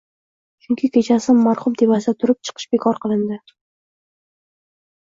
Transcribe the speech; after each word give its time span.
Chunki 0.63 0.89
kechasi 0.95 1.35
marhum 1.41 1.77
tepasida 1.83 2.15
turib 2.23 2.41
chiqish 2.51 2.69
bekor 2.75 3.01
kilindi 3.07 3.41